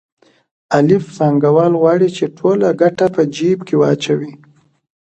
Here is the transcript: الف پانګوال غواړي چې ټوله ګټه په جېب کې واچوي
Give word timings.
الف 0.77 1.03
پانګوال 1.17 1.73
غواړي 1.81 2.09
چې 2.17 2.25
ټوله 2.37 2.69
ګټه 2.81 3.05
په 3.15 3.21
جېب 3.35 3.59
کې 3.67 3.75
واچوي 3.79 4.31